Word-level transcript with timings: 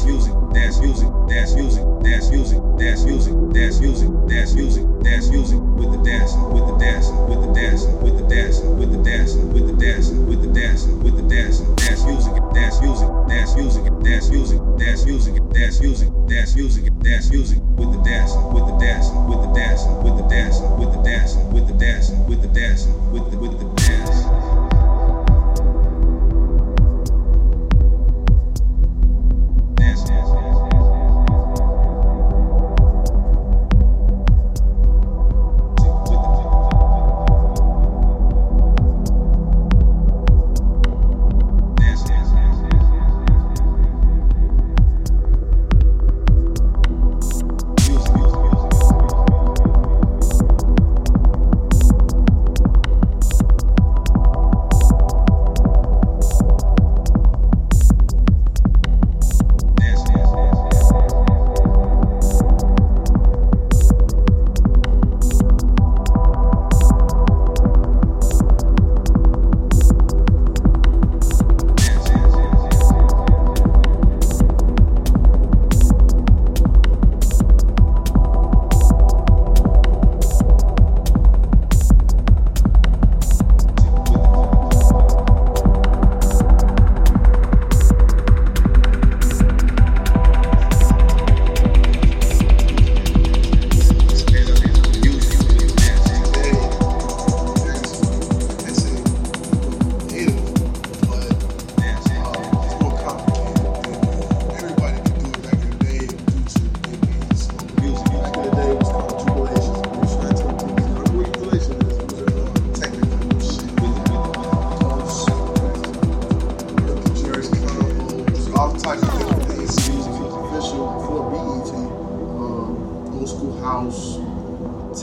dance 0.00 0.08
music, 0.10 0.34
dance 0.54 0.80
music, 0.80 1.08
dance 1.28 1.54
music, 1.54 1.84
dance 2.02 2.30
music, 2.30 2.58
dance 2.78 3.04
music, 3.04 3.34
dance 3.52 3.80
music, 3.80 4.08
dance 4.26 4.54
music, 4.54 4.84
dance 5.02 5.30
music, 5.30 5.60
with 5.60 5.92
the 5.92 5.98
dancing, 6.02 6.40
with 6.52 6.66
the 6.66 6.76
dancing, 6.78 7.26
with 7.28 7.42
the 7.42 7.52
dancing, 7.52 8.00
with 8.00 8.16
the 8.16 8.26
dancing, 8.28 8.78
with 8.78 8.90
the 8.90 9.02
dancing, 9.02 9.52
with 9.52 9.66
the 9.66 9.76
dancing, 9.76 10.26
with 10.26 10.40
the 10.40 10.48
dancing, 10.48 11.02
with 11.02 11.16
the 11.16 11.22
dancing, 11.28 11.74
dance 11.76 12.04
music, 12.06 12.32
dance 12.54 12.80
music, 12.80 13.08
dance 13.28 13.56
music, 13.56 13.92
dance 14.00 14.30
music, 14.30 14.60
dance 14.78 15.04
music, 15.04 15.42
dance 15.52 15.80
music, 15.80 16.08
dance 16.26 16.56
music, 16.56 17.00
dance 17.02 17.30
music, 17.30 17.58
with 17.76 17.92
the 17.92 18.00
dancing, 18.02 18.52
with 18.54 18.66
the 18.66 18.76
dancing, 18.80 19.26
with 19.28 19.40
the 19.42 19.52
dancing, 19.52 20.02
with 20.02 20.16
the 20.16 20.28
dancing, 20.28 20.78
with 20.78 20.92
the 20.92 21.02
dancing, 21.02 21.52
with 21.52 21.66
the 21.68 21.74
dancing, 21.74 22.26
with 22.26 22.40
the 22.40 22.48
dancing. 22.48 22.89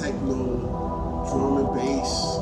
techno, 0.00 1.24
drum 1.30 1.56
and 1.58 1.74
bass, 1.74 2.38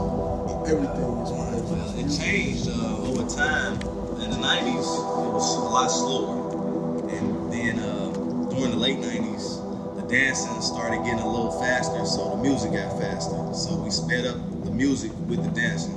everything 0.69 1.07
was 1.19 1.31
it. 1.31 2.05
It 2.05 2.23
changed 2.23 2.69
uh, 2.69 2.97
over 2.99 3.29
time. 3.29 3.75
In 4.21 4.31
the 4.31 4.37
90s, 4.37 4.79
it 4.79 5.33
was 5.33 5.57
a 5.57 5.61
lot 5.61 5.89
slower. 5.89 7.09
And 7.11 7.53
then 7.53 7.79
uh, 7.79 8.13
during 8.51 8.71
the 8.71 8.77
late 8.77 8.99
90s, 8.99 9.97
the 9.97 10.03
dancing 10.09 10.61
started 10.61 11.05
getting 11.05 11.21
a 11.21 11.31
little 11.31 11.53
faster, 11.61 12.05
so 12.05 12.31
the 12.31 12.43
music 12.43 12.73
got 12.73 12.99
faster. 13.01 13.55
So 13.55 13.77
we 13.77 13.91
sped 13.91 14.27
up 14.27 14.37
the 14.65 14.71
music 14.71 15.13
with 15.29 15.45
the 15.45 15.51
dancing. 15.51 15.97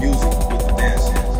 Music 0.00 0.30
with 0.50 0.66
the 0.66 0.74
dancing. 0.76 1.37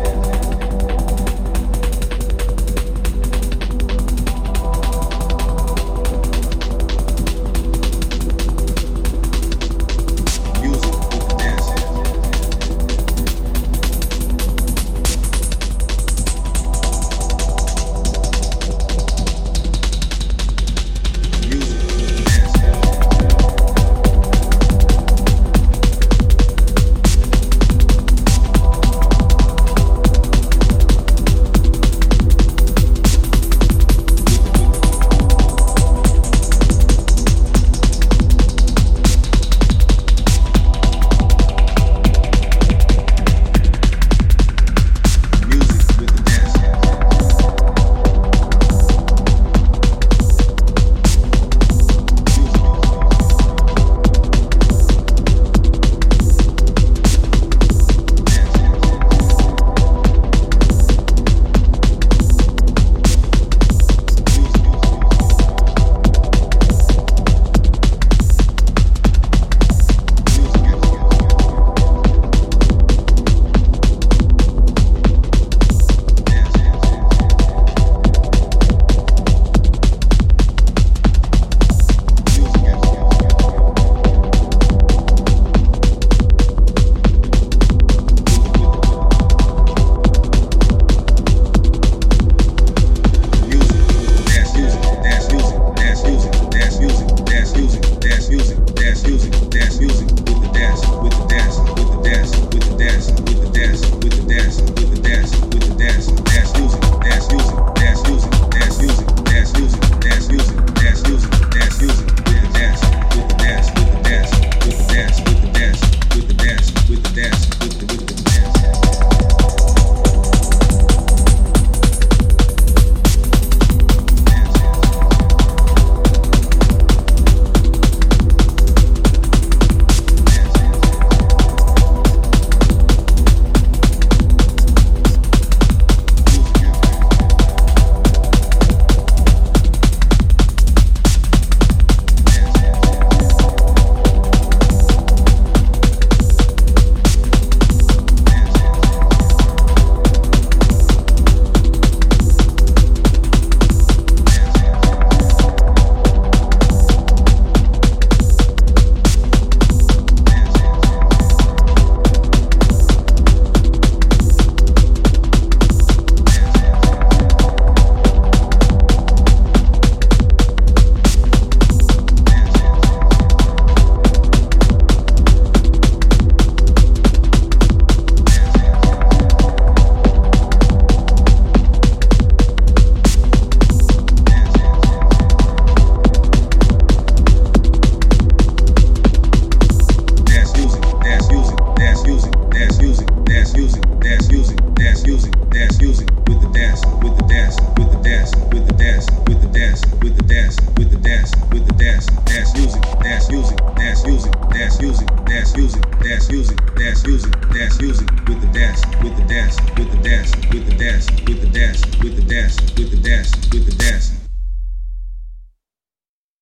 Music, 205.59 205.83
dash 205.99 206.29
music, 206.29 206.57
dash 206.75 207.05
music, 207.05 207.33
dash 207.51 207.81
music, 207.81 208.09
with 208.29 208.39
the 208.39 208.47
dash, 208.53 208.79
with 209.03 209.17
the 209.17 209.23
dash, 209.27 209.53
with 209.77 209.91
the 209.91 209.97
dash, 209.97 210.31
with 210.53 210.69
the 210.69 210.77
dash, 210.77 211.03
with 211.27 211.41
the 211.41 211.47
dash, 211.51 211.83
with 211.99 212.15
the 212.15 212.15
dash, 212.15 212.15
with 212.15 212.15
the 212.15 212.21
dash, 212.21 212.55
with 212.77 212.91
the 212.91 212.97
dash, 212.97 213.31
with 213.51 213.65
the 213.65 213.78